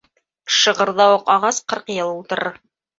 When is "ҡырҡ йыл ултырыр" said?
1.71-2.55